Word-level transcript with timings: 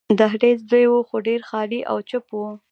دهلېز 0.19 0.59
لوی 0.71 0.85
وو، 0.89 1.07
خو 1.07 1.15
ډېر 1.27 1.41
خالي 1.49 1.79
او 1.91 1.97
چوپ 2.09 2.25
وو. 2.31 2.47